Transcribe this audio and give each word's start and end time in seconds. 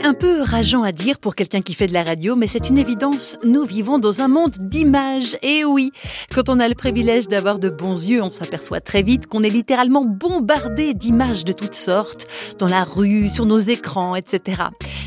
C'est 0.00 0.06
un 0.06 0.14
peu 0.14 0.40
rageant 0.40 0.82
à 0.82 0.92
dire 0.92 1.18
pour 1.18 1.34
quelqu'un 1.34 1.60
qui 1.60 1.74
fait 1.74 1.86
de 1.86 1.92
la 1.92 2.02
radio, 2.02 2.34
mais 2.34 2.46
c'est 2.46 2.70
une 2.70 2.78
évidence. 2.78 3.36
Nous 3.44 3.64
vivons 3.66 3.98
dans 3.98 4.22
un 4.22 4.28
monde 4.28 4.56
d'images. 4.58 5.36
Et 5.42 5.62
oui, 5.62 5.92
quand 6.34 6.48
on 6.48 6.58
a 6.58 6.70
le 6.70 6.74
privilège 6.74 7.28
d'avoir 7.28 7.58
de 7.58 7.68
bons 7.68 8.08
yeux, 8.08 8.22
on 8.22 8.30
s'aperçoit 8.30 8.80
très 8.80 9.02
vite 9.02 9.26
qu'on 9.26 9.42
est 9.42 9.50
littéralement 9.50 10.02
bombardé 10.06 10.94
d'images 10.94 11.44
de 11.44 11.52
toutes 11.52 11.74
sortes, 11.74 12.26
dans 12.58 12.66
la 12.66 12.82
rue, 12.82 13.28
sur 13.28 13.44
nos 13.44 13.58
écrans, 13.58 14.16
etc. 14.16 14.62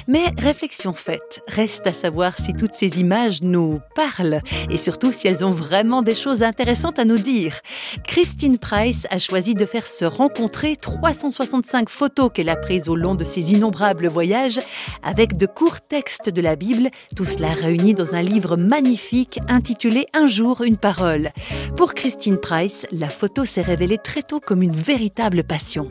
Mais 0.07 0.31
réflexion 0.37 0.93
faite, 0.93 1.41
reste 1.47 1.87
à 1.87 1.93
savoir 1.93 2.37
si 2.37 2.53
toutes 2.53 2.73
ces 2.73 2.99
images 2.99 3.41
nous 3.41 3.79
parlent 3.95 4.41
et 4.69 4.77
surtout 4.77 5.11
si 5.11 5.27
elles 5.27 5.45
ont 5.45 5.51
vraiment 5.51 6.01
des 6.01 6.15
choses 6.15 6.43
intéressantes 6.43 6.99
à 6.99 7.05
nous 7.05 7.17
dire. 7.17 7.59
Christine 8.05 8.57
Price 8.57 9.07
a 9.09 9.19
choisi 9.19 9.53
de 9.53 9.65
faire 9.65 9.87
se 9.87 10.05
rencontrer 10.05 10.75
365 10.75 11.89
photos 11.89 12.29
qu'elle 12.33 12.49
a 12.49 12.55
prises 12.55 12.89
au 12.89 12.95
long 12.95 13.15
de 13.15 13.23
ses 13.23 13.53
innombrables 13.53 14.07
voyages 14.07 14.59
avec 15.03 15.37
de 15.37 15.45
courts 15.45 15.81
textes 15.81 16.29
de 16.29 16.41
la 16.41 16.55
Bible, 16.55 16.89
tout 17.15 17.25
cela 17.25 17.53
réuni 17.53 17.93
dans 17.93 18.13
un 18.13 18.21
livre 18.21 18.57
magnifique 18.57 19.39
intitulé 19.47 20.07
Un 20.13 20.27
jour 20.27 20.61
une 20.61 20.77
parole. 20.77 21.29
Pour 21.77 21.93
Christine 21.93 22.37
Price, 22.37 22.85
la 22.91 23.09
photo 23.09 23.45
s'est 23.45 23.61
révélée 23.61 23.97
très 23.97 24.21
tôt 24.21 24.39
comme 24.39 24.61
une 24.61 24.75
véritable 24.75 25.43
passion. 25.43 25.89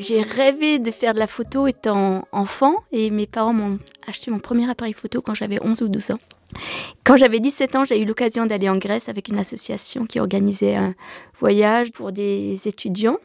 J'ai 0.00 0.22
rêvé 0.22 0.78
de 0.78 0.90
faire 0.90 1.12
de 1.12 1.18
la 1.18 1.26
photo 1.26 1.66
étant 1.66 2.26
enfant 2.32 2.76
et 2.90 3.10
mes 3.10 3.26
parents 3.26 3.52
m'ont 3.52 3.78
acheté 4.06 4.30
mon 4.30 4.38
premier 4.38 4.68
appareil 4.68 4.94
photo 4.94 5.20
quand 5.20 5.34
j'avais 5.34 5.58
11 5.62 5.82
ou 5.82 5.88
12 5.88 6.12
ans. 6.12 6.18
Quand 7.04 7.16
j'avais 7.16 7.38
17 7.38 7.76
ans, 7.76 7.84
j'ai 7.84 8.00
eu 8.00 8.06
l'occasion 8.06 8.46
d'aller 8.46 8.70
en 8.70 8.78
Grèce 8.78 9.10
avec 9.10 9.28
une 9.28 9.38
association 9.38 10.06
qui 10.06 10.18
organisait 10.18 10.74
un 10.74 10.94
voyage 11.38 11.92
pour 11.92 12.12
des 12.12 12.66
étudiants 12.66 13.18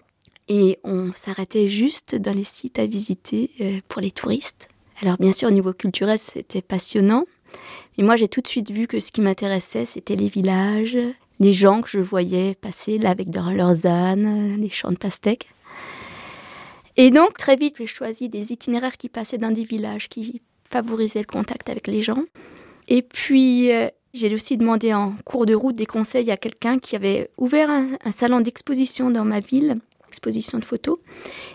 et 0.49 0.77
on 0.83 1.11
s'arrêtait 1.16 1.69
juste 1.69 2.13
dans 2.16 2.33
les 2.33 2.43
sites 2.43 2.77
à 2.77 2.85
visiter 2.85 3.52
euh, 3.61 3.80
pour 3.88 4.02
les 4.02 4.11
touristes. 4.11 4.67
Alors 5.02 5.16
bien 5.17 5.31
sûr, 5.31 5.47
au 5.47 5.53
niveau 5.53 5.72
culturel, 5.72 6.19
c'était 6.19 6.61
passionnant. 6.61 7.23
Mais 7.97 8.03
moi, 8.03 8.17
j'ai 8.17 8.28
tout 8.28 8.41
de 8.41 8.47
suite 8.47 8.69
vu 8.69 8.85
que 8.85 9.00
ce 9.00 9.13
qui 9.13 9.22
m'intéressait, 9.22 9.85
c'était 9.85 10.17
les 10.17 10.28
villages, 10.28 10.97
les 11.39 11.53
gens 11.53 11.81
que 11.81 11.89
je 11.89 12.00
voyais 12.00 12.53
passer 12.55 12.97
là 12.97 13.11
avec 13.11 13.30
leurs 13.33 13.85
ânes, 13.85 14.57
les 14.59 14.69
champs 14.69 14.91
de 14.91 14.97
pastèques. 14.97 15.47
Et 16.97 17.11
donc, 17.11 17.38
très 17.38 17.55
vite, 17.55 17.77
j'ai 17.77 17.88
choisi 17.88 18.29
des 18.29 18.53
itinéraires 18.53 18.97
qui 18.97 19.09
passaient 19.09 19.38
dans 19.38 19.51
des 19.51 19.63
villages, 19.63 20.07
qui 20.09 20.41
favorisaient 20.69 21.19
le 21.19 21.25
contact 21.25 21.69
avec 21.69 21.88
les 21.88 22.01
gens. 22.01 22.23
Et 22.88 23.01
puis, 23.01 23.71
euh, 23.71 23.89
j'ai 24.13 24.33
aussi 24.33 24.57
demandé 24.57 24.93
en 24.93 25.13
cours 25.25 25.45
de 25.45 25.53
route 25.53 25.75
des 25.75 25.85
conseils 25.85 26.31
à 26.31 26.38
quelqu'un 26.38 26.79
qui 26.79 26.95
avait 26.95 27.29
ouvert 27.38 27.69
un, 27.69 27.89
un 28.03 28.11
salon 28.11 28.39
d'exposition 28.39 29.11
dans 29.11 29.25
ma 29.25 29.41
ville, 29.41 29.79
exposition 30.07 30.57
de 30.59 30.66
photos. 30.66 30.97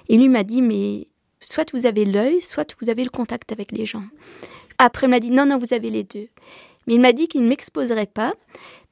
Et 0.08 0.18
lui 0.18 0.28
m'a 0.28 0.44
dit, 0.44 0.60
mais 0.60 1.06
soit 1.40 1.70
vous 1.72 1.86
avez 1.86 2.04
l'œil, 2.04 2.42
soit 2.42 2.76
vous 2.80 2.90
avez 2.90 3.04
le 3.04 3.10
contact 3.10 3.52
avec 3.52 3.72
les 3.72 3.86
gens. 3.86 4.04
Après, 4.78 5.06
il 5.06 5.10
m'a 5.10 5.20
dit, 5.20 5.30
non, 5.30 5.46
non, 5.46 5.58
vous 5.58 5.72
avez 5.72 5.90
les 5.90 6.04
deux. 6.04 6.28
Mais 6.86 6.94
il 6.94 7.00
m'a 7.00 7.12
dit 7.12 7.28
qu'il 7.28 7.42
ne 7.42 7.48
m'exposerait 7.48 8.06
pas 8.06 8.34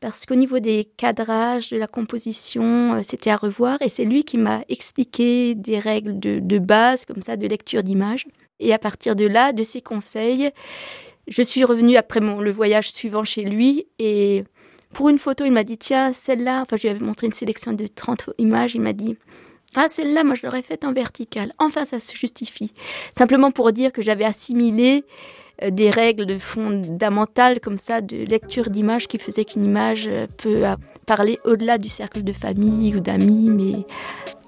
parce 0.01 0.27
qu'au 0.27 0.37
niveau 0.37 0.61
des 0.61 0.89
cadrages, 0.97 1.71
de 1.71 1.77
la 1.77 1.87
composition, 1.87 2.95
euh, 2.95 3.01
c'était 3.03 3.31
à 3.31 3.37
revoir. 3.37 3.81
Et 3.83 3.89
c'est 3.89 4.05
lui 4.05 4.25
qui 4.25 4.39
m'a 4.39 4.63
expliqué 4.69 5.55
des 5.55 5.79
règles 5.79 6.19
de, 6.19 6.59
base, 6.59 7.05
comme 7.05 7.23
ça, 7.23 7.37
de 7.37 7.47
lecture 7.47 7.83
d'images. 7.83 8.27
Et 8.61 8.73
à 8.73 8.79
partir 8.79 9.17
de 9.17 9.27
là, 9.27 9.53
de 9.53 9.63
ses 9.63 9.81
conseils, 9.81 10.51
je 11.27 11.43
suis 11.43 11.65
revenue 11.65 11.97
après 11.97 12.21
mon, 12.21 12.41
le 12.41 12.53
voyage 12.53 12.91
suivant 12.91 13.25
chez 13.25 13.43
lui. 13.43 13.87
Et 13.99 14.45
pour 14.93 15.09
une 15.09 15.19
photo, 15.19 15.45
il 15.45 15.53
m'a 15.53 15.65
dit, 15.65 15.79
tiens, 15.79 16.13
celle-là, 16.13 16.63
enfin, 16.63 16.77
je 16.77 16.83
lui 16.83 16.89
avais 16.91 17.05
montré 17.05 17.27
une 17.27 17.33
sélection 17.33 17.73
de 17.73 17.87
30 17.87 18.31
images. 18.39 18.75
Il 18.75 18.81
m'a 18.83 18.93
dit, 18.93 19.17
ah, 19.75 19.87
celle-là, 19.89 20.25
moi, 20.25 20.35
je 20.35 20.47
l'aurais 20.47 20.63
faite 20.63 20.85
en 20.85 20.93
vertical. 20.93 21.53
Enfin, 21.59 21.85
ça 21.85 21.99
se 21.99 22.17
justifie. 22.17 22.73
Simplement 23.17 23.51
pour 23.51 23.73
dire 23.73 23.93
que 23.93 24.03
j'avais 24.03 24.25
assimilé 24.25 25.05
des 25.63 25.91
règles 25.91 26.39
fondamentales 26.39 27.61
comme 27.61 27.79
ça 27.79 28.01
de 28.01 28.17
lecture 28.17 28.71
d'image 28.71 29.09
qui 29.09 29.19
faisaient 29.19 29.45
qu'une 29.45 29.65
image 29.65 30.07
euh, 30.09 30.27
peut 30.37 30.65
parler 31.07 31.39
au-delà 31.45 31.79
du 31.79 31.89
cercle 31.89 32.23
de 32.23 32.33
famille 32.33 32.95
ou 32.95 33.01
d'amis, 33.01 33.51
mais 33.51 33.85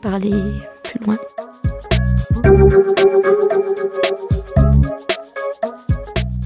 parler 0.02 0.30
plus 0.84 1.04
loin. 1.04 1.18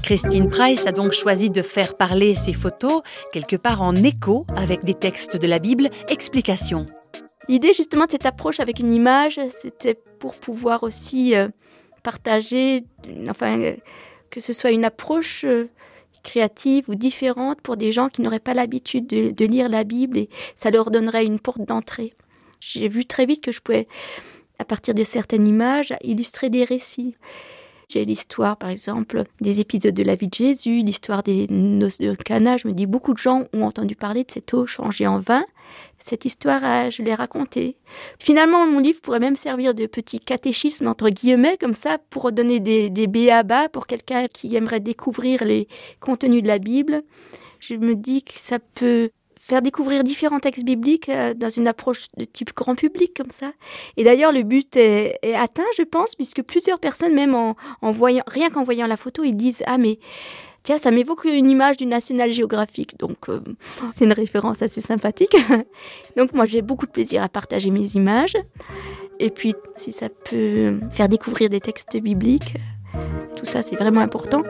Christine 0.03 0.49
Price 0.49 0.85
a 0.85 0.91
donc 0.91 1.13
choisi 1.13 1.49
de 1.49 1.63
faire 1.63 1.97
parler 1.97 2.35
ses 2.35 2.53
photos 2.53 3.01
quelque 3.33 3.55
part 3.55 3.81
en 3.81 3.95
écho 3.95 4.45
avec 4.55 4.83
des 4.83 4.93
textes 4.93 5.35
de 5.35 5.47
la 5.47 5.57
Bible. 5.57 5.89
Explication. 6.09 6.85
L'idée 7.49 7.73
justement 7.73 8.05
de 8.05 8.11
cette 8.11 8.25
approche 8.25 8.59
avec 8.59 8.79
une 8.79 8.93
image, 8.93 9.39
c'était 9.49 9.97
pour 10.19 10.35
pouvoir 10.35 10.83
aussi 10.83 11.35
euh, 11.35 11.47
partager, 12.03 12.83
enfin, 13.29 13.73
que 14.35 14.41
ce 14.41 14.51
soit 14.51 14.71
une 14.71 14.83
approche 14.83 15.45
euh, 15.45 15.69
créative 16.21 16.89
ou 16.89 16.95
différente 16.95 17.61
pour 17.61 17.77
des 17.77 17.93
gens 17.93 18.09
qui 18.09 18.21
n'auraient 18.21 18.39
pas 18.39 18.53
l'habitude 18.53 19.07
de, 19.07 19.45
lire 19.45 19.69
la 19.69 19.85
Bible 19.85 20.17
et 20.17 20.29
ça 20.57 20.71
leur 20.71 20.91
donnerait 20.91 21.25
une 21.25 21.39
porte 21.39 21.61
d'entrée. 21.61 22.13
J'ai 22.59 22.89
vu 22.89 23.05
très 23.05 23.25
vite 23.25 23.41
que 23.41 23.53
je 23.53 23.61
pouvais, 23.61 23.87
à 24.59 24.65
partir 24.65 24.93
de 24.93 25.05
certaines 25.05 25.47
images, 25.47 25.93
illustrer 26.03 26.49
des 26.49 26.65
récits. 26.65 27.15
J'ai 27.87 28.05
l'histoire, 28.05 28.57
par 28.57 28.69
exemple, 28.69 29.23
des 29.41 29.59
épisodes 29.59 29.93
de 29.93 30.03
la 30.03 30.15
vie 30.15 30.27
de 30.27 30.33
Jésus, 30.33 30.81
l'histoire 30.83 31.23
des 31.23 31.47
noces 31.49 31.99
de 31.99 32.13
Cana. 32.15 32.57
Je 32.57 32.67
me 32.67 32.73
dis, 32.73 32.85
beaucoup 32.85 33.13
de 33.13 33.19
gens 33.19 33.43
ont 33.53 33.63
entendu 33.63 33.95
parler 33.95 34.23
de 34.23 34.31
cette 34.31 34.53
eau 34.53 34.65
changée 34.65 35.07
en 35.07 35.19
vin. 35.19 35.43
Cette 35.99 36.25
histoire, 36.25 36.61
euh, 36.63 36.89
je 36.91 37.01
l'ai 37.01 37.13
racontée. 37.13 37.77
Finalement, 38.19 38.67
mon 38.67 38.79
livre 38.79 39.01
pourrait 39.01 39.19
même 39.19 39.35
servir 39.35 39.73
de 39.73 39.85
petit 39.85 40.19
catéchisme, 40.19 40.87
entre 40.87 41.09
guillemets, 41.09 41.57
comme 41.59 41.73
ça, 41.73 41.97
pour 42.09 42.31
donner 42.31 42.59
des, 42.59 42.89
des 42.89 43.07
béabas 43.07 43.69
pour 43.69 43.87
quelqu'un 43.87 44.27
qui 44.27 44.55
aimerait 44.55 44.79
découvrir 44.79 45.43
les 45.43 45.67
contenus 45.99 46.43
de 46.43 46.47
la 46.47 46.59
Bible. 46.59 47.03
Je 47.59 47.75
me 47.75 47.95
dis 47.95 48.23
que 48.23 48.33
ça 48.33 48.59
peut 48.59 49.09
faire 49.45 49.61
découvrir 49.61 50.03
différents 50.03 50.39
textes 50.39 50.65
bibliques 50.65 51.07
euh, 51.07 51.35
dans 51.35 51.49
une 51.49 51.67
approche 51.67 52.07
de 52.17 52.25
type 52.25 52.55
grand 52.55 52.73
public 52.73 53.13
comme 53.15 53.29
ça. 53.29 53.51
Et 53.95 54.03
d'ailleurs, 54.03 54.31
le 54.31 54.41
but 54.41 54.75
est, 54.75 55.19
atteint, 55.35 55.61
je 55.77 55.83
pense, 55.83 56.15
puisque 56.15 56.41
plusieurs 56.41 56.79
personnes, 56.79 57.13
même 57.13 57.35
en, 57.35 57.55
voyant, 57.91 58.23
rien 58.25 58.49
qu'en 58.49 58.63
voyant 58.63 58.87
la 58.87 58.97
photo, 58.97 59.23
ils 59.23 59.35
disent 59.35 59.61
ah 59.67 59.77
mais 59.77 59.99
tiens, 60.63 60.79
ça 60.79 60.89
m'évoque 60.89 61.25
une 61.25 61.47
image 61.47 61.77
du 61.77 61.85
National 61.85 62.31
Geographic. 62.31 62.97
Donc, 62.97 63.29
euh, 63.29 63.39
c'est 63.95 64.05
une 64.05 64.13
référence 64.13 64.63
assez 64.63 64.81
sympathique. 64.81 65.37
donc, 66.17 66.33
moi, 66.33 66.45
j'ai 66.45 66.63
beaucoup 66.63 66.87
de 66.87 66.91
plaisir 66.91 67.21
à 67.21 67.29
partager 67.29 67.69
mes 67.69 67.95
images. 67.95 68.35
Et 69.19 69.29
puis, 69.29 69.53
si 69.75 69.91
ça 69.91 70.09
peut 70.09 70.79
faire 70.89 71.07
découvrir 71.07 71.51
des 71.51 71.59
textes 71.59 71.95
bibliques, 71.97 72.55
tout 73.37 73.45
ça, 73.45 73.61
c'est 73.61 73.75
vraiment 73.75 74.01
important. 74.01 74.41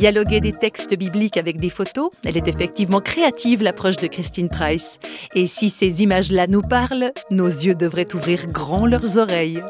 Dialoguer 0.00 0.40
des 0.40 0.52
textes 0.52 0.96
bibliques 0.96 1.36
avec 1.36 1.58
des 1.58 1.68
photos, 1.68 2.08
elle 2.24 2.38
est 2.38 2.48
effectivement 2.48 3.00
créative, 3.00 3.62
l'approche 3.62 3.96
de 3.96 4.06
Christine 4.06 4.48
Price. 4.48 4.98
Et 5.34 5.46
si 5.46 5.68
ces 5.68 6.02
images-là 6.02 6.46
nous 6.46 6.62
parlent, 6.62 7.12
nos 7.30 7.48
yeux 7.48 7.74
devraient 7.74 8.14
ouvrir 8.14 8.46
grand 8.46 8.86
leurs 8.86 9.18
oreilles. 9.18 9.62